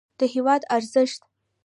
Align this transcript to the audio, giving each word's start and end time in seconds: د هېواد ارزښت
د 0.19 0.21
هېواد 0.33 0.61
ارزښت 0.75 1.21